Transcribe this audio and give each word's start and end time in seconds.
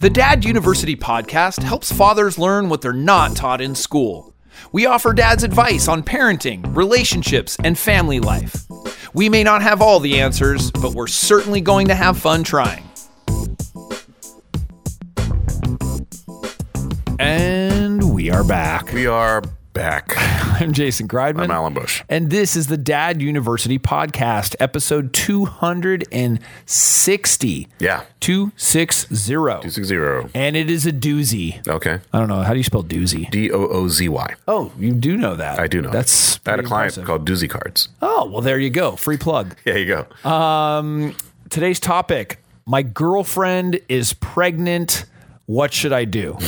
The 0.00 0.10
Dad 0.10 0.44
University 0.44 0.94
podcast 0.94 1.60
helps 1.60 1.90
fathers 1.90 2.38
learn 2.38 2.68
what 2.68 2.82
they're 2.82 2.92
not 2.92 3.34
taught 3.34 3.60
in 3.60 3.74
school. 3.74 4.32
We 4.70 4.86
offer 4.86 5.12
dads 5.12 5.42
advice 5.42 5.88
on 5.88 6.04
parenting, 6.04 6.64
relationships, 6.76 7.56
and 7.64 7.76
family 7.76 8.20
life. 8.20 8.64
We 9.12 9.28
may 9.28 9.42
not 9.42 9.60
have 9.62 9.82
all 9.82 9.98
the 9.98 10.20
answers, 10.20 10.70
but 10.70 10.94
we're 10.94 11.08
certainly 11.08 11.60
going 11.60 11.88
to 11.88 11.96
have 11.96 12.16
fun 12.16 12.44
trying. 12.44 12.88
And 17.18 18.14
we 18.14 18.30
are 18.30 18.44
back. 18.44 18.92
We 18.92 19.08
are 19.08 19.42
back. 19.78 20.12
I'm 20.60 20.72
Jason 20.72 21.06
Greiman. 21.06 21.44
I'm 21.44 21.52
Alan 21.52 21.72
Bush. 21.72 22.02
And 22.08 22.30
this 22.30 22.56
is 22.56 22.66
the 22.66 22.76
Dad 22.76 23.22
University 23.22 23.78
Podcast, 23.78 24.56
episode 24.58 25.12
260. 25.12 27.68
Yeah. 27.78 28.02
260. 28.18 29.14
260. 29.14 30.30
And 30.34 30.56
it 30.56 30.68
is 30.68 30.84
a 30.84 30.90
doozy. 30.92 31.64
Okay. 31.68 32.00
I 32.12 32.18
don't 32.18 32.26
know. 32.26 32.42
How 32.42 32.54
do 32.54 32.58
you 32.58 32.64
spell 32.64 32.82
doozy? 32.82 33.30
D 33.30 33.52
O 33.52 33.68
O 33.68 33.86
Z 33.86 34.08
Y. 34.08 34.34
Oh, 34.48 34.72
you 34.76 34.92
do 34.92 35.16
know 35.16 35.36
that. 35.36 35.60
I 35.60 35.68
do 35.68 35.80
know. 35.80 35.90
That's 35.90 36.40
I 36.44 36.50
had 36.50 36.58
a 36.58 36.64
client 36.64 36.96
impressive. 36.96 37.04
called 37.06 37.24
Doozy 37.28 37.48
Cards. 37.48 37.88
Oh, 38.02 38.28
well, 38.28 38.40
there 38.40 38.58
you 38.58 38.70
go. 38.70 38.96
Free 38.96 39.16
plug. 39.16 39.54
There 39.64 39.78
you 39.78 39.86
go. 39.86 40.08
Um, 40.28 41.14
today's 41.50 41.78
topic 41.78 42.42
My 42.66 42.82
girlfriend 42.82 43.78
is 43.88 44.12
pregnant. 44.14 45.04
What 45.48 45.72
should 45.72 45.94
I 45.94 46.04
do? 46.04 46.36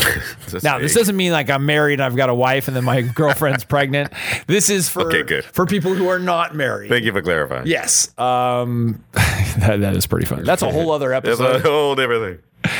Now, 0.63 0.79
this 0.81 0.95
doesn't 0.95 1.17
mean 1.17 1.31
like 1.31 1.49
I'm 1.49 1.65
married 1.65 1.95
and 1.95 2.03
I've 2.03 2.17
got 2.17 2.29
a 2.29 2.35
wife 2.35 2.67
and 2.67 2.77
then 2.77 2.83
my 2.85 3.03
girlfriend's 3.15 3.63
pregnant. 3.65 4.13
This 4.49 4.69
is 4.69 4.89
for 4.89 5.03
Okay, 5.17 5.41
for 5.43 5.65
people 5.65 5.95
who 5.95 6.09
are 6.09 6.19
not 6.19 6.57
married. 6.57 6.89
Thank 6.89 7.05
you 7.05 7.13
for 7.13 7.23
clarifying. 7.23 7.69
Yes. 7.69 8.13
Um, 8.19 9.03
that, 9.13 9.79
that 9.81 9.97
is 9.97 10.07
pretty 10.09 10.27
funny. 10.27 10.43
That's 10.43 10.63
a 10.63 10.71
whole 10.73 10.91
other 10.91 11.11
That's 11.11 11.29
episode. 11.41 11.57
a 11.57 11.61
whole 11.61 11.95
different 11.95 12.43
thing. 12.65 12.73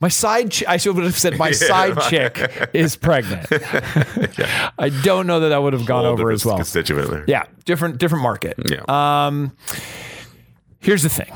My 0.00 0.08
side, 0.08 0.50
ch- 0.50 0.64
I 0.68 0.76
should 0.76 0.96
have 0.96 1.16
said 1.16 1.38
my 1.38 1.50
side 1.50 1.98
chick 2.10 2.68
is 2.74 2.94
pregnant. 2.94 3.46
I 4.78 4.90
don't 5.02 5.26
know 5.26 5.40
that 5.40 5.48
that 5.48 5.62
would 5.62 5.72
have 5.72 5.86
gone 5.86 6.04
over 6.04 6.30
as 6.30 6.44
well. 6.44 6.56
Constituent 6.56 7.10
there. 7.10 7.24
Yeah, 7.26 7.46
different 7.64 7.98
different 7.98 8.22
market. 8.22 8.56
Yeah. 8.68 8.82
Um, 8.88 9.56
here's 10.80 11.02
the 11.02 11.08
thing. 11.08 11.32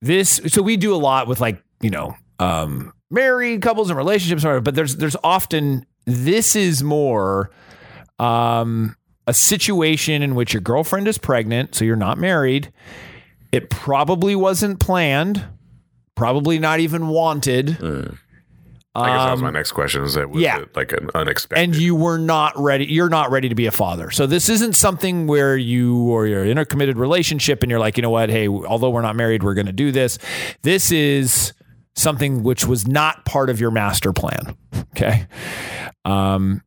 This 0.00 0.40
so 0.46 0.62
we 0.62 0.76
do 0.76 0.94
a 0.94 0.96
lot 0.96 1.26
with 1.26 1.40
like 1.40 1.62
you 1.80 1.90
know 1.90 2.14
um, 2.40 2.92
married 3.10 3.62
couples 3.62 3.90
and 3.90 3.96
relationships, 3.96 4.44
or 4.44 4.60
but 4.60 4.74
there's 4.74 4.96
there's 4.96 5.16
often 5.22 5.86
this 6.06 6.56
is 6.56 6.82
more 6.82 7.50
um, 8.18 8.96
a 9.26 9.34
situation 9.34 10.22
in 10.22 10.34
which 10.34 10.52
your 10.54 10.60
girlfriend 10.62 11.06
is 11.06 11.18
pregnant, 11.18 11.74
so 11.74 11.84
you're 11.84 11.96
not 11.96 12.18
married. 12.18 12.72
It 13.52 13.68
probably 13.70 14.34
wasn't 14.34 14.80
planned, 14.80 15.44
probably 16.14 16.58
not 16.58 16.80
even 16.80 17.08
wanted. 17.08 17.76
I 18.92 19.06
guess 19.06 19.18
that 19.24 19.30
was 19.32 19.40
Um, 19.40 19.44
my 19.44 19.50
next 19.50 19.72
question. 19.72 20.02
Is 20.02 20.14
that 20.14 20.30
was 20.30 20.42
yeah. 20.42 20.58
it 20.58 20.74
like 20.74 20.92
an 20.92 21.10
unexpected? 21.14 21.62
and 21.62 21.76
you 21.76 21.94
were 21.94 22.18
not 22.18 22.52
ready 22.56 22.86
you're 22.86 23.08
not 23.08 23.30
ready 23.30 23.48
to 23.48 23.54
be 23.54 23.66
a 23.66 23.70
father 23.70 24.10
so 24.10 24.26
this 24.26 24.48
isn't 24.48 24.74
something 24.74 25.28
where 25.28 25.56
you 25.56 25.96
or 26.10 26.26
you're 26.26 26.44
in 26.44 26.58
a 26.58 26.64
committed 26.64 26.98
relationship 26.98 27.62
and 27.62 27.70
you're 27.70 27.78
like 27.78 27.96
you 27.96 28.02
know 28.02 28.10
what 28.10 28.30
hey 28.30 28.48
although 28.48 28.90
we're 28.90 29.00
not 29.00 29.14
married 29.14 29.44
we're 29.44 29.54
going 29.54 29.66
to 29.66 29.72
do 29.72 29.92
this 29.92 30.18
this 30.62 30.90
is 30.90 31.52
something 31.94 32.42
which 32.42 32.66
was 32.66 32.86
not 32.86 33.24
part 33.24 33.50
of 33.50 33.60
your 33.60 33.70
master 33.70 34.12
plan 34.12 34.56
okay 34.92 35.26
um 36.04 36.62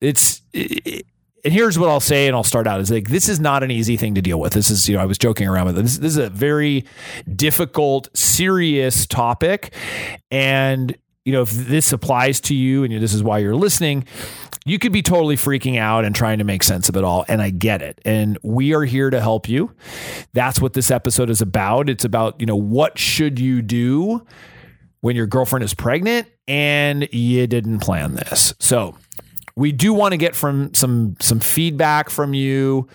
it's 0.00 0.42
it, 0.52 1.06
and 1.44 1.52
here's 1.52 1.78
what 1.78 1.90
I'll 1.90 2.00
say, 2.00 2.26
and 2.26 2.34
I'll 2.34 2.42
start 2.42 2.66
out 2.66 2.80
is 2.80 2.90
like 2.90 3.08
this 3.08 3.28
is 3.28 3.38
not 3.38 3.62
an 3.62 3.70
easy 3.70 3.96
thing 3.98 4.14
to 4.14 4.22
deal 4.22 4.40
with. 4.40 4.54
This 4.54 4.70
is, 4.70 4.88
you 4.88 4.96
know, 4.96 5.02
I 5.02 5.04
was 5.04 5.18
joking 5.18 5.46
around 5.46 5.66
with. 5.66 5.76
This, 5.76 5.98
this 5.98 6.12
is 6.12 6.16
a 6.16 6.30
very 6.30 6.86
difficult, 7.36 8.08
serious 8.16 9.06
topic, 9.06 9.74
and 10.30 10.96
you 11.24 11.32
know, 11.32 11.42
if 11.42 11.50
this 11.50 11.92
applies 11.92 12.40
to 12.42 12.54
you, 12.54 12.84
and 12.84 12.92
this 12.94 13.12
is 13.12 13.22
why 13.22 13.38
you're 13.38 13.56
listening, 13.56 14.06
you 14.64 14.78
could 14.78 14.92
be 14.92 15.02
totally 15.02 15.36
freaking 15.36 15.78
out 15.78 16.04
and 16.04 16.14
trying 16.14 16.38
to 16.38 16.44
make 16.44 16.62
sense 16.62 16.88
of 16.88 16.96
it 16.96 17.04
all, 17.04 17.24
and 17.28 17.42
I 17.42 17.50
get 17.50 17.82
it. 17.82 18.00
And 18.04 18.38
we 18.42 18.74
are 18.74 18.84
here 18.84 19.10
to 19.10 19.20
help 19.20 19.48
you. 19.48 19.74
That's 20.32 20.60
what 20.60 20.72
this 20.72 20.90
episode 20.90 21.30
is 21.30 21.40
about. 21.40 21.90
It's 21.90 22.04
about 22.04 22.40
you 22.40 22.46
know 22.46 22.56
what 22.56 22.98
should 22.98 23.38
you 23.38 23.62
do 23.62 24.26
when 25.00 25.16
your 25.16 25.26
girlfriend 25.26 25.64
is 25.64 25.74
pregnant 25.74 26.28
and 26.48 27.06
you 27.12 27.46
didn't 27.46 27.80
plan 27.80 28.14
this. 28.14 28.54
So 28.58 28.96
we 29.54 29.70
do 29.70 29.92
want 29.92 30.12
to 30.12 30.16
get 30.16 30.34
from 30.34 30.72
some 30.72 31.16
some 31.20 31.40
feedback 31.40 32.08
from 32.08 32.32
you. 32.32 32.88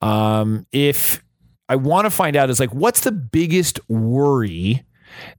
Um, 0.00 0.66
if 0.70 1.22
I 1.68 1.76
want 1.76 2.06
to 2.06 2.10
find 2.10 2.36
out 2.36 2.48
is 2.48 2.60
like 2.60 2.72
what's 2.72 3.00
the 3.00 3.12
biggest 3.12 3.80
worry 3.88 4.84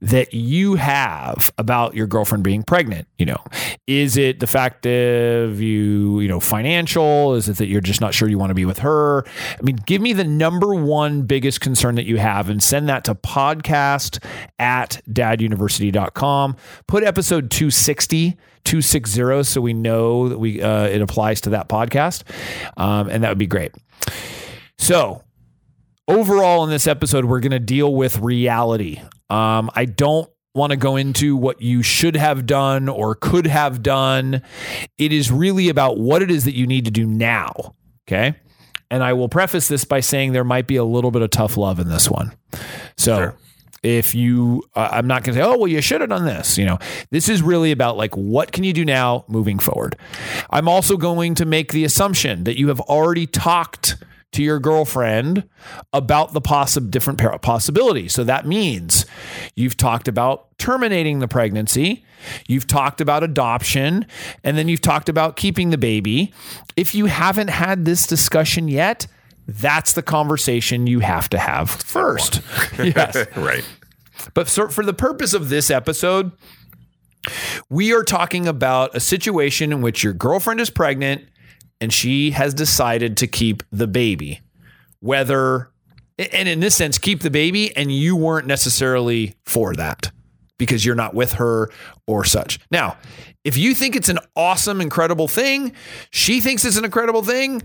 that 0.00 0.34
you 0.34 0.76
have 0.76 1.52
about 1.58 1.94
your 1.94 2.06
girlfriend 2.06 2.44
being 2.44 2.62
pregnant 2.62 3.06
you 3.20 3.26
know? 3.26 3.36
Is 3.86 4.16
it 4.16 4.40
the 4.40 4.46
fact 4.46 4.86
of 4.86 5.60
you 5.60 6.20
you 6.20 6.28
know 6.28 6.40
financial? 6.40 7.34
Is 7.34 7.48
it 7.48 7.58
that 7.58 7.66
you're 7.66 7.82
just 7.82 8.00
not 8.00 8.14
sure 8.14 8.28
you 8.28 8.38
want 8.38 8.50
to 8.50 8.54
be 8.54 8.64
with 8.64 8.78
her? 8.78 9.24
I 9.26 9.62
mean 9.62 9.78
give 9.86 10.00
me 10.00 10.14
the 10.14 10.24
number 10.24 10.74
one 10.74 11.22
biggest 11.22 11.60
concern 11.60 11.96
that 11.96 12.06
you 12.06 12.16
have 12.16 12.48
and 12.48 12.62
send 12.62 12.88
that 12.88 13.04
to 13.04 13.14
podcast 13.14 14.24
at 14.58 15.02
daduniversity.com 15.08 16.56
put 16.86 17.04
episode 17.04 17.50
260 17.50 18.30
260 18.64 19.42
so 19.44 19.60
we 19.60 19.74
know 19.74 20.28
that 20.30 20.38
we 20.38 20.62
uh, 20.62 20.84
it 20.84 21.02
applies 21.02 21.42
to 21.42 21.50
that 21.50 21.68
podcast 21.68 22.22
um, 22.78 23.08
and 23.10 23.22
that 23.22 23.28
would 23.28 23.38
be 23.38 23.46
great. 23.46 23.74
So 24.78 25.22
overall 26.10 26.64
in 26.64 26.70
this 26.70 26.86
episode 26.86 27.24
we're 27.24 27.40
going 27.40 27.52
to 27.52 27.58
deal 27.58 27.94
with 27.94 28.18
reality. 28.18 29.00
Um, 29.28 29.70
i 29.74 29.84
don't 29.84 30.28
want 30.54 30.72
to 30.72 30.76
go 30.76 30.96
into 30.96 31.36
what 31.36 31.62
you 31.62 31.80
should 31.82 32.16
have 32.16 32.44
done 32.44 32.88
or 32.88 33.14
could 33.14 33.46
have 33.46 33.82
done. 33.84 34.42
It 34.98 35.12
is 35.12 35.30
really 35.30 35.68
about 35.68 35.98
what 35.98 36.22
it 36.22 36.30
is 36.30 36.44
that 36.44 36.54
you 36.56 36.66
need 36.66 36.84
to 36.86 36.90
do 36.90 37.06
now 37.06 37.74
okay? 38.08 38.34
And 38.90 39.04
i 39.04 39.12
will 39.12 39.28
preface 39.28 39.68
this 39.68 39.84
by 39.84 40.00
saying 40.00 40.32
there 40.32 40.42
might 40.44 40.66
be 40.66 40.76
a 40.76 40.84
little 40.84 41.10
bit 41.12 41.22
of 41.22 41.30
tough 41.30 41.56
love 41.56 41.78
in 41.78 41.88
this 41.88 42.10
one. 42.10 42.32
So 42.96 43.16
Sure. 43.16 43.36
if 43.84 44.14
you 44.16 44.64
uh, 44.74 44.88
i'm 44.90 45.06
not 45.06 45.22
going 45.22 45.36
to 45.36 45.40
say 45.40 45.46
oh 45.48 45.56
well 45.56 45.68
you 45.68 45.80
should 45.80 46.00
have 46.00 46.10
done 46.10 46.24
this 46.24 46.58
you 46.58 46.64
know? 46.66 46.78
This 47.12 47.28
is 47.28 47.40
really 47.42 47.70
about 47.70 47.96
like 47.96 48.16
what 48.16 48.50
can 48.50 48.64
you 48.64 48.72
do 48.72 48.84
now 48.84 49.24
moving 49.28 49.60
forward? 49.60 49.96
I'm 50.50 50.68
also 50.68 50.96
going 50.96 51.36
to 51.36 51.44
make 51.44 51.70
the 51.72 51.84
assumption 51.84 52.42
that 52.44 52.58
you 52.58 52.66
have 52.68 52.80
already 52.80 53.26
talked 53.28 53.96
to 54.32 54.42
your 54.42 54.58
girlfriend 54.58 55.48
about 55.92 56.32
the 56.32 56.40
possi- 56.40 56.90
different 56.90 57.20
possibilities. 57.42 58.12
So 58.12 58.24
that 58.24 58.46
means 58.46 59.06
you've 59.56 59.76
talked 59.76 60.08
about 60.08 60.56
terminating 60.58 61.18
the 61.18 61.28
pregnancy 61.28 62.04
you've 62.48 62.66
talked 62.66 63.00
about 63.00 63.22
adoption 63.24 64.04
and 64.44 64.58
then 64.58 64.68
you've 64.68 64.82
talked 64.82 65.08
about 65.08 65.36
keeping 65.36 65.70
the 65.70 65.78
baby. 65.78 66.32
If 66.76 66.94
you 66.94 67.06
haven't 67.06 67.48
had 67.48 67.84
this 67.86 68.06
discussion 68.06 68.68
yet 68.68 69.06
that's 69.48 69.94
the 69.94 70.02
conversation 70.02 70.86
you 70.86 71.00
have 71.00 71.28
to 71.30 71.38
have 71.38 71.70
first. 71.70 72.40
Yes. 72.78 73.26
Right. 73.36 73.64
but 74.34 74.48
for 74.48 74.84
the 74.84 74.94
purpose 74.94 75.34
of 75.34 75.48
this 75.48 75.70
episode, 75.70 76.32
we 77.68 77.92
are 77.92 78.04
talking 78.04 78.46
about 78.46 78.94
a 78.94 79.00
situation 79.00 79.72
in 79.72 79.82
which 79.82 80.02
your 80.04 80.12
girlfriend 80.12 80.60
is 80.60 80.70
pregnant 80.70 81.24
and 81.80 81.92
she 81.92 82.32
has 82.32 82.54
decided 82.54 83.16
to 83.18 83.26
keep 83.26 83.62
the 83.70 83.86
baby. 83.86 84.40
Whether, 85.00 85.70
and 86.18 86.48
in 86.48 86.60
this 86.60 86.74
sense, 86.74 86.98
keep 86.98 87.20
the 87.22 87.30
baby, 87.30 87.74
and 87.76 87.90
you 87.90 88.16
weren't 88.16 88.46
necessarily 88.46 89.34
for 89.44 89.74
that 89.74 90.10
because 90.58 90.84
you're 90.84 90.94
not 90.94 91.14
with 91.14 91.34
her 91.34 91.70
or 92.06 92.22
such. 92.24 92.58
Now, 92.70 92.98
if 93.44 93.56
you 93.56 93.74
think 93.74 93.96
it's 93.96 94.10
an 94.10 94.18
awesome, 94.36 94.82
incredible 94.82 95.26
thing, 95.26 95.72
she 96.10 96.40
thinks 96.40 96.66
it's 96.66 96.76
an 96.76 96.84
incredible 96.84 97.22
thing, 97.22 97.62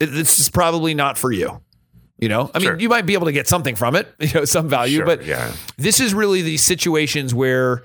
this 0.00 0.40
is 0.40 0.50
probably 0.50 0.94
not 0.94 1.16
for 1.16 1.30
you. 1.30 1.62
You 2.18 2.28
know, 2.28 2.50
I 2.54 2.58
mean, 2.58 2.66
Sure. 2.66 2.78
you 2.78 2.88
might 2.88 3.06
be 3.06 3.14
able 3.14 3.26
to 3.26 3.32
get 3.32 3.48
something 3.48 3.74
from 3.76 3.94
it, 3.96 4.12
you 4.20 4.32
know, 4.34 4.44
some 4.44 4.68
value, 4.68 4.98
Sure, 4.98 5.06
but 5.06 5.24
yeah. 5.24 5.52
this 5.76 6.00
is 6.00 6.12
really 6.14 6.42
the 6.42 6.56
situations 6.56 7.32
where 7.34 7.84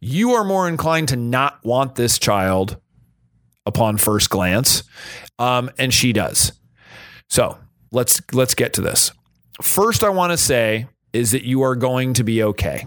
you 0.00 0.32
are 0.32 0.44
more 0.44 0.68
inclined 0.68 1.08
to 1.08 1.16
not 1.16 1.58
want 1.64 1.94
this 1.96 2.18
child 2.18 2.78
upon 3.66 3.96
first 3.98 4.30
glance, 4.30 4.84
um, 5.38 5.70
and 5.78 5.92
she 5.92 6.12
does. 6.12 6.52
So 7.28 7.58
let's 7.92 8.20
let's 8.32 8.54
get 8.54 8.72
to 8.74 8.80
this. 8.80 9.12
First, 9.60 10.04
I 10.04 10.08
want 10.08 10.32
to 10.32 10.36
say 10.36 10.86
is 11.12 11.32
that 11.32 11.44
you 11.44 11.62
are 11.62 11.76
going 11.76 12.14
to 12.14 12.24
be 12.24 12.42
okay, 12.42 12.86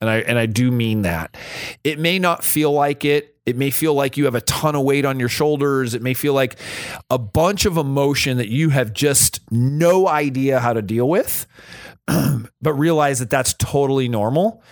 and 0.00 0.10
I 0.10 0.18
and 0.18 0.38
I 0.38 0.46
do 0.46 0.70
mean 0.70 1.02
that. 1.02 1.36
It 1.84 1.98
may 1.98 2.18
not 2.18 2.44
feel 2.44 2.72
like 2.72 3.04
it. 3.04 3.34
It 3.46 3.56
may 3.56 3.70
feel 3.70 3.94
like 3.94 4.18
you 4.18 4.26
have 4.26 4.34
a 4.34 4.42
ton 4.42 4.74
of 4.74 4.82
weight 4.82 5.06
on 5.06 5.18
your 5.18 5.30
shoulders. 5.30 5.94
It 5.94 6.02
may 6.02 6.12
feel 6.12 6.34
like 6.34 6.58
a 7.08 7.16
bunch 7.16 7.64
of 7.64 7.78
emotion 7.78 8.36
that 8.36 8.48
you 8.48 8.68
have 8.68 8.92
just 8.92 9.40
no 9.50 10.06
idea 10.06 10.60
how 10.60 10.74
to 10.74 10.82
deal 10.82 11.08
with 11.08 11.46
but 12.62 12.72
realize 12.74 13.18
that 13.18 13.30
that's 13.30 13.54
totally 13.54 14.08
normal. 14.08 14.62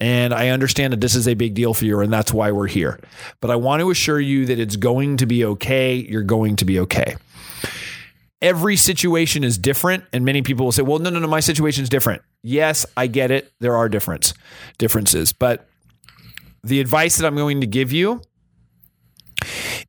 And 0.00 0.32
I 0.32 0.50
understand 0.50 0.92
that 0.92 1.00
this 1.00 1.14
is 1.14 1.26
a 1.26 1.34
big 1.34 1.54
deal 1.54 1.74
for 1.74 1.84
you, 1.84 2.00
and 2.00 2.12
that's 2.12 2.32
why 2.32 2.52
we're 2.52 2.68
here. 2.68 3.00
But 3.40 3.50
I 3.50 3.56
want 3.56 3.80
to 3.80 3.90
assure 3.90 4.20
you 4.20 4.46
that 4.46 4.58
it's 4.58 4.76
going 4.76 5.16
to 5.16 5.26
be 5.26 5.44
okay. 5.44 5.94
You're 5.96 6.22
going 6.22 6.56
to 6.56 6.64
be 6.64 6.78
okay. 6.80 7.16
Every 8.40 8.76
situation 8.76 9.42
is 9.42 9.58
different, 9.58 10.04
and 10.12 10.24
many 10.24 10.42
people 10.42 10.64
will 10.64 10.72
say, 10.72 10.82
"Well, 10.82 11.00
no, 11.00 11.10
no, 11.10 11.18
no, 11.18 11.26
my 11.26 11.40
situation 11.40 11.82
is 11.82 11.88
different." 11.88 12.22
Yes, 12.42 12.86
I 12.96 13.08
get 13.08 13.32
it. 13.32 13.52
There 13.58 13.74
are 13.74 13.88
difference 13.88 14.34
differences, 14.78 15.32
but 15.32 15.68
the 16.62 16.80
advice 16.80 17.16
that 17.16 17.26
I'm 17.26 17.36
going 17.36 17.60
to 17.60 17.66
give 17.66 17.90
you 17.90 18.22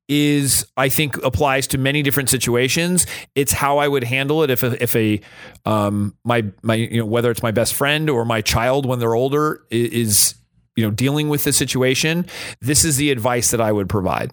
is 0.09 0.65
I 0.75 0.89
think 0.89 1.17
applies 1.23 1.67
to 1.67 1.77
many 1.77 2.01
different 2.01 2.29
situations. 2.29 3.05
It's 3.35 3.53
how 3.53 3.77
I 3.77 3.87
would 3.87 4.03
handle 4.03 4.43
it 4.43 4.49
if 4.49 4.63
a, 4.63 4.83
if 4.83 4.95
a 4.95 5.21
um 5.65 6.15
my 6.25 6.45
my 6.63 6.75
you 6.75 6.99
know 6.99 7.05
whether 7.05 7.31
it's 7.31 7.43
my 7.43 7.51
best 7.51 7.75
friend 7.75 8.09
or 8.09 8.25
my 8.25 8.41
child 8.41 8.85
when 8.85 8.99
they're 8.99 9.15
older 9.15 9.63
is 9.69 10.35
you 10.75 10.83
know 10.83 10.91
dealing 10.91 11.29
with 11.29 11.43
the 11.43 11.53
situation. 11.53 12.25
This 12.59 12.83
is 12.83 12.97
the 12.97 13.11
advice 13.11 13.51
that 13.51 13.61
I 13.61 13.71
would 13.71 13.87
provide. 13.87 14.31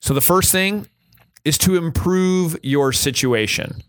So 0.00 0.14
the 0.14 0.20
first 0.20 0.52
thing 0.52 0.86
is 1.44 1.58
to 1.58 1.76
improve 1.76 2.56
your 2.62 2.92
situation. 2.92 3.82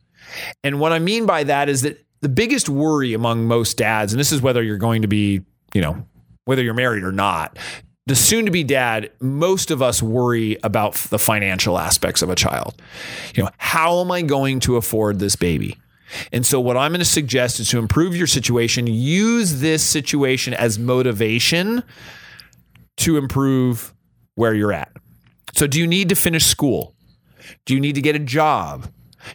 And 0.63 0.79
what 0.79 0.91
I 0.91 0.99
mean 0.99 1.25
by 1.25 1.43
that 1.43 1.69
is 1.69 1.83
that 1.83 2.03
the 2.21 2.29
biggest 2.29 2.67
worry 2.67 3.13
among 3.13 3.45
most 3.45 3.77
dads, 3.77 4.11
and 4.11 4.19
this 4.19 4.31
is 4.31 4.41
whether 4.41 4.63
you're 4.63 4.77
going 4.77 5.03
to 5.03 5.07
be, 5.07 5.41
you 5.73 5.81
know, 5.81 6.05
whether 6.45 6.63
you're 6.63 6.73
married 6.73 7.03
or 7.03 7.11
not, 7.11 7.57
the 8.07 8.15
soon 8.15 8.45
to 8.45 8.51
be 8.51 8.63
dad, 8.63 9.11
most 9.19 9.71
of 9.71 9.81
us 9.81 10.01
worry 10.01 10.57
about 10.63 10.93
the 10.93 11.17
financial 11.17 11.79
aspects 11.79 12.21
of 12.21 12.29
a 12.29 12.35
child. 12.35 12.79
You 13.33 13.43
know, 13.43 13.49
how 13.57 13.99
am 14.01 14.11
I 14.11 14.21
going 14.21 14.59
to 14.61 14.77
afford 14.77 15.19
this 15.19 15.35
baby? 15.35 15.77
And 16.31 16.45
so, 16.45 16.59
what 16.59 16.77
I'm 16.77 16.91
going 16.91 16.99
to 16.99 17.05
suggest 17.05 17.59
is 17.59 17.69
to 17.69 17.79
improve 17.79 18.15
your 18.15 18.27
situation, 18.27 18.85
use 18.85 19.59
this 19.59 19.83
situation 19.83 20.53
as 20.53 20.77
motivation 20.77 21.83
to 22.97 23.17
improve 23.17 23.93
where 24.35 24.53
you're 24.53 24.71
at. 24.71 24.91
So, 25.53 25.65
do 25.65 25.79
you 25.79 25.87
need 25.87 26.09
to 26.09 26.15
finish 26.15 26.45
school? 26.45 26.93
Do 27.65 27.73
you 27.73 27.79
need 27.79 27.95
to 27.95 28.01
get 28.01 28.15
a 28.15 28.19
job? 28.19 28.87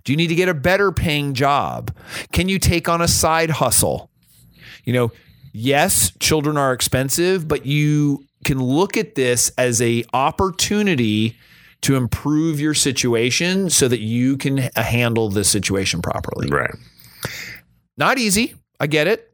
Do 0.04 0.12
you 0.12 0.16
need 0.16 0.28
to 0.28 0.36
get 0.36 0.48
a 0.48 0.54
better 0.54 0.92
paying 0.92 1.34
job? 1.34 1.94
Can 2.32 2.48
you 2.48 2.60
take 2.60 2.88
on 2.88 3.00
a 3.00 3.08
side 3.08 3.50
hustle? 3.50 4.10
You 4.84 4.92
know, 4.92 5.12
yes, 5.52 6.12
children 6.20 6.56
are 6.56 6.72
expensive, 6.72 7.48
but 7.48 7.66
you 7.66 8.24
can 8.44 8.62
look 8.62 8.96
at 8.96 9.14
this 9.14 9.50
as 9.58 9.80
a 9.82 10.04
opportunity 10.12 11.36
to 11.82 11.96
improve 11.96 12.60
your 12.60 12.74
situation 12.74 13.70
so 13.70 13.88
that 13.88 14.00
you 14.00 14.36
can 14.36 14.58
h- 14.58 14.70
handle 14.76 15.30
this 15.30 15.48
situation 15.48 16.02
properly. 16.02 16.48
Right. 16.48 16.74
Not 17.96 18.18
easy, 18.18 18.54
I 18.78 18.86
get 18.86 19.06
it, 19.06 19.32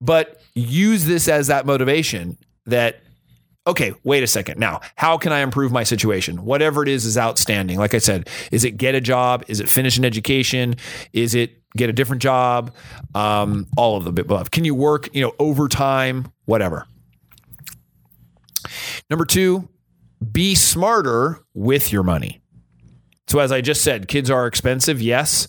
but 0.00 0.40
use 0.54 1.04
this 1.04 1.28
as 1.28 1.48
that 1.48 1.66
motivation 1.66 2.38
that 2.66 3.00
okay, 3.66 3.92
wait 4.02 4.24
a 4.24 4.26
second. 4.26 4.58
Now, 4.58 4.80
how 4.96 5.16
can 5.16 5.32
I 5.32 5.40
improve 5.40 5.70
my 5.70 5.84
situation? 5.84 6.44
Whatever 6.44 6.82
it 6.82 6.88
is 6.88 7.04
is 7.04 7.16
outstanding. 7.16 7.78
Like 7.78 7.94
I 7.94 7.98
said, 7.98 8.28
is 8.50 8.64
it 8.64 8.72
get 8.72 8.94
a 8.94 9.00
job? 9.00 9.44
Is 9.46 9.60
it 9.60 9.68
finish 9.68 9.96
an 9.98 10.04
education? 10.04 10.74
Is 11.12 11.34
it 11.34 11.62
get 11.76 11.88
a 11.88 11.92
different 11.92 12.22
job? 12.22 12.74
Um, 13.14 13.66
all 13.76 13.96
of 13.96 14.04
the 14.04 14.20
above. 14.20 14.50
Can 14.50 14.64
you 14.64 14.74
work, 14.74 15.08
you 15.14 15.22
know, 15.22 15.32
overtime? 15.38 16.32
Whatever. 16.46 16.86
Number 19.12 19.26
two, 19.26 19.68
be 20.32 20.54
smarter 20.54 21.44
with 21.52 21.92
your 21.92 22.02
money. 22.02 22.40
So, 23.26 23.40
as 23.40 23.52
I 23.52 23.60
just 23.60 23.84
said, 23.84 24.08
kids 24.08 24.30
are 24.30 24.46
expensive, 24.46 25.02
yes. 25.02 25.48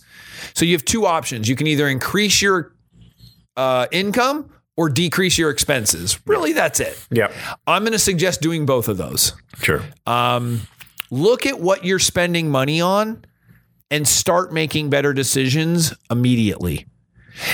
So, 0.53 0.65
you 0.65 0.73
have 0.73 0.83
two 0.83 1.05
options. 1.05 1.47
You 1.47 1.55
can 1.55 1.67
either 1.67 1.87
increase 1.87 2.41
your 2.41 2.75
uh, 3.55 3.87
income 3.89 4.51
or 4.75 4.89
decrease 4.89 5.37
your 5.37 5.49
expenses. 5.49 6.19
Really, 6.25 6.51
that's 6.51 6.81
it. 6.81 7.07
Yep. 7.11 7.31
I'm 7.65 7.83
going 7.83 7.93
to 7.93 7.99
suggest 7.99 8.41
doing 8.41 8.65
both 8.65 8.89
of 8.89 8.97
those. 8.97 9.31
Sure. 9.61 9.81
Um, 10.05 10.59
look 11.09 11.45
at 11.45 11.61
what 11.61 11.85
you're 11.85 11.99
spending 11.99 12.51
money 12.51 12.81
on 12.81 13.23
and 13.89 14.05
start 14.05 14.51
making 14.51 14.89
better 14.89 15.13
decisions 15.13 15.93
immediately. 16.11 16.85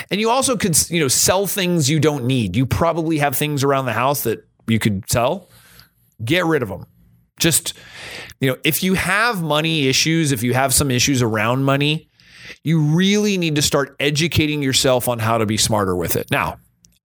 And 0.10 0.20
you 0.20 0.32
also 0.32 0.58
could, 0.58 0.76
you 0.90 1.02
know, 1.02 1.08
sell 1.08 1.46
things 1.46 1.88
you 1.88 2.00
don't 2.00 2.26
need. 2.26 2.56
You 2.56 2.66
probably 2.66 3.20
have 3.20 3.38
things 3.38 3.64
around 3.64 3.86
the 3.86 3.94
house 3.94 4.24
that 4.24 4.44
you 4.68 4.80
could 4.80 5.08
sell. 5.08 5.50
Get 6.24 6.46
rid 6.46 6.62
of 6.62 6.70
them. 6.70 6.86
Just, 7.40 7.74
you 8.42 8.50
know, 8.50 8.58
if 8.64 8.84
you 8.84 8.96
have 8.96 9.42
money 9.42 9.88
issues, 9.88 10.32
if 10.32 10.44
you 10.44 10.54
have 10.54 10.74
some 10.74 10.92
issues 10.92 11.22
around 11.22 11.64
money, 11.64 12.10
you 12.64 12.82
really 12.82 13.38
need 13.38 13.56
to 13.56 13.62
start 13.62 13.96
educating 14.00 14.62
yourself 14.62 15.08
on 15.08 15.20
how 15.20 15.38
to 15.38 15.46
be 15.46 15.58
smarter 15.58 15.96
with 15.96 16.16
it. 16.16 16.30
Now, 16.32 16.58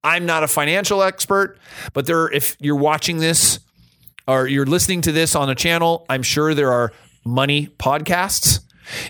I'm 0.02 0.26
not 0.26 0.43
a 0.43 0.49
financial 0.49 1.02
expert, 1.02 1.58
but 1.93 2.06
there 2.06 2.31
if 2.31 2.56
you're 2.61 2.76
watching 2.76 3.19
this 3.19 3.61
or 4.26 4.46
you're 4.46 4.66
listening 4.66 5.00
to 5.02 5.12
this 5.12 5.34
on 5.34 5.49
a 5.50 5.55
channel, 5.55 6.05
I'm 6.08 6.22
sure 6.22 6.55
there 6.55 6.72
are 6.72 6.93
money 7.25 7.69
podcasts. 7.78 8.60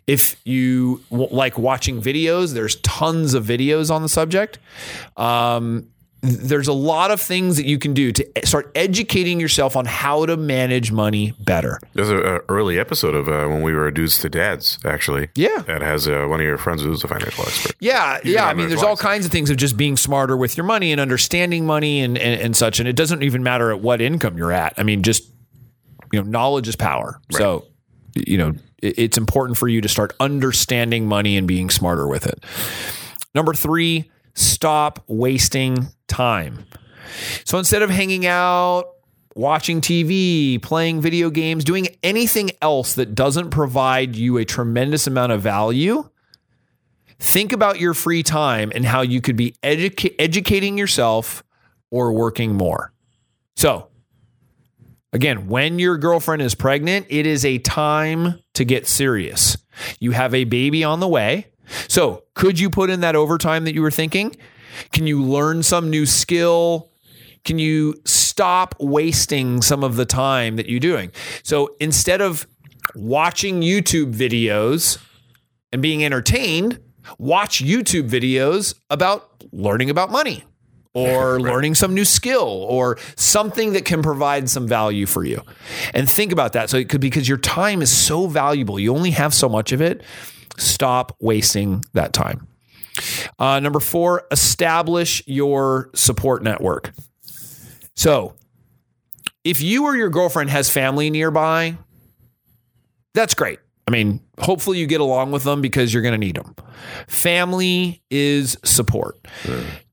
If 0.06 0.36
you 0.44 1.02
like 1.10 1.58
watching 1.58 2.00
videos, 2.00 2.54
there's 2.54 2.76
tons 2.76 3.34
of 3.34 3.44
videos 3.44 3.92
on 3.92 4.02
the 4.02 4.08
subject. 4.08 4.58
Um, 5.16 5.88
there's 6.24 6.68
a 6.68 6.72
lot 6.72 7.10
of 7.10 7.20
things 7.20 7.56
that 7.56 7.66
you 7.66 7.78
can 7.78 7.92
do 7.94 8.10
to 8.12 8.26
start 8.44 8.70
educating 8.74 9.38
yourself 9.40 9.76
on 9.76 9.84
how 9.84 10.24
to 10.26 10.36
manage 10.36 10.90
money 10.90 11.34
better. 11.40 11.78
There's 11.92 12.10
an 12.10 12.18
early 12.48 12.78
episode 12.78 13.14
of 13.14 13.28
uh, 13.28 13.46
when 13.48 13.62
we 13.62 13.72
were 13.74 13.90
dudes 13.90 14.18
to 14.20 14.28
dads, 14.28 14.78
actually. 14.84 15.28
Yeah. 15.34 15.58
That 15.66 15.82
has 15.82 16.08
uh, 16.08 16.26
one 16.28 16.40
of 16.40 16.46
your 16.46 16.58
friends 16.58 16.82
who's 16.82 17.04
a 17.04 17.08
financial 17.08 17.44
expert. 17.44 17.76
Yeah, 17.80 18.18
yeah. 18.24 18.46
I 18.46 18.54
mean, 18.54 18.68
there's 18.68 18.82
all 18.82 18.96
kinds 18.96 19.26
of 19.26 19.32
things 19.32 19.50
of 19.50 19.56
just 19.56 19.76
being 19.76 19.96
smarter 19.96 20.36
with 20.36 20.56
your 20.56 20.64
money 20.64 20.92
and 20.92 21.00
understanding 21.00 21.66
money 21.66 22.00
and, 22.00 22.16
and, 22.16 22.40
and 22.40 22.56
such. 22.56 22.80
And 22.80 22.88
it 22.88 22.96
doesn't 22.96 23.22
even 23.22 23.42
matter 23.42 23.70
at 23.70 23.80
what 23.80 24.00
income 24.00 24.38
you're 24.38 24.52
at. 24.52 24.74
I 24.78 24.82
mean, 24.82 25.02
just 25.02 25.24
you 26.12 26.22
know, 26.22 26.28
knowledge 26.28 26.68
is 26.68 26.76
power. 26.76 27.20
So, 27.30 27.66
you 28.14 28.38
know, 28.38 28.54
it- 28.82 28.98
it's 28.98 29.18
important 29.18 29.58
for 29.58 29.66
you 29.68 29.80
to 29.80 29.88
start 29.88 30.14
understanding 30.20 31.06
money 31.06 31.36
and 31.36 31.48
being 31.48 31.70
smarter 31.70 32.06
with 32.06 32.26
it. 32.26 32.42
Number 33.34 33.52
three, 33.54 34.10
stop 34.34 35.02
wasting 35.08 35.88
time. 36.08 36.66
So 37.44 37.58
instead 37.58 37.82
of 37.82 37.90
hanging 37.90 38.26
out, 38.26 38.86
watching 39.34 39.80
TV, 39.80 40.60
playing 40.62 41.00
video 41.00 41.30
games, 41.30 41.64
doing 41.64 41.88
anything 42.02 42.50
else 42.62 42.94
that 42.94 43.14
doesn't 43.14 43.50
provide 43.50 44.16
you 44.16 44.36
a 44.36 44.44
tremendous 44.44 45.06
amount 45.06 45.32
of 45.32 45.42
value, 45.42 46.08
think 47.18 47.52
about 47.52 47.80
your 47.80 47.94
free 47.94 48.22
time 48.22 48.72
and 48.74 48.84
how 48.84 49.02
you 49.02 49.20
could 49.20 49.36
be 49.36 49.56
educa- 49.62 50.14
educating 50.18 50.78
yourself 50.78 51.42
or 51.90 52.12
working 52.12 52.54
more. 52.54 52.92
So, 53.56 53.88
again, 55.12 55.46
when 55.48 55.78
your 55.78 55.96
girlfriend 55.96 56.42
is 56.42 56.54
pregnant, 56.54 57.06
it 57.08 57.26
is 57.26 57.44
a 57.44 57.58
time 57.58 58.40
to 58.54 58.64
get 58.64 58.86
serious. 58.86 59.56
You 60.00 60.12
have 60.12 60.34
a 60.34 60.44
baby 60.44 60.84
on 60.84 61.00
the 61.00 61.08
way. 61.08 61.48
So, 61.88 62.24
could 62.34 62.58
you 62.58 62.68
put 62.68 62.90
in 62.90 63.00
that 63.00 63.16
overtime 63.16 63.64
that 63.64 63.74
you 63.74 63.82
were 63.82 63.90
thinking? 63.90 64.36
Can 64.92 65.06
you 65.06 65.22
learn 65.22 65.62
some 65.62 65.90
new 65.90 66.06
skill? 66.06 66.90
Can 67.44 67.58
you 67.58 67.94
stop 68.04 68.74
wasting 68.80 69.60
some 69.62 69.84
of 69.84 69.96
the 69.96 70.06
time 70.06 70.56
that 70.56 70.68
you're 70.68 70.80
doing? 70.80 71.12
So, 71.42 71.76
instead 71.80 72.20
of 72.20 72.46
watching 72.94 73.60
YouTube 73.60 74.14
videos 74.14 74.98
and 75.72 75.82
being 75.82 76.04
entertained, 76.04 76.80
watch 77.18 77.62
YouTube 77.62 78.08
videos 78.08 78.74
about 78.90 79.30
learning 79.52 79.90
about 79.90 80.10
money 80.10 80.44
or 80.94 81.40
learning 81.40 81.74
some 81.74 81.94
new 81.94 82.04
skill 82.04 82.48
or 82.68 82.98
something 83.16 83.72
that 83.72 83.84
can 83.84 84.02
provide 84.02 84.48
some 84.48 84.66
value 84.66 85.06
for 85.06 85.24
you. 85.24 85.42
And 85.92 86.08
think 86.08 86.32
about 86.32 86.54
that. 86.54 86.70
So 86.70 86.76
it 86.78 86.88
could 86.88 87.00
because 87.00 87.28
your 87.28 87.38
time 87.38 87.82
is 87.82 87.90
so 87.90 88.26
valuable. 88.26 88.78
You 88.78 88.94
only 88.94 89.10
have 89.10 89.34
so 89.34 89.48
much 89.48 89.72
of 89.72 89.80
it. 89.82 90.02
Stop 90.56 91.16
wasting 91.20 91.84
that 91.92 92.12
time. 92.12 92.46
Uh, 93.38 93.60
number 93.60 93.80
four, 93.80 94.26
establish 94.30 95.22
your 95.26 95.90
support 95.94 96.42
network. 96.42 96.92
So 97.96 98.34
if 99.44 99.60
you 99.60 99.84
or 99.84 99.96
your 99.96 100.10
girlfriend 100.10 100.50
has 100.50 100.70
family 100.70 101.10
nearby, 101.10 101.76
that's 103.14 103.34
great. 103.34 103.58
I 103.86 103.90
mean, 103.90 104.20
hopefully 104.38 104.78
you 104.78 104.86
get 104.86 105.00
along 105.00 105.30
with 105.30 105.44
them 105.44 105.60
because 105.60 105.92
you're 105.92 106.02
going 106.02 106.12
to 106.12 106.18
need 106.18 106.36
them. 106.36 106.54
Family 107.06 108.02
is 108.10 108.56
support. 108.64 109.18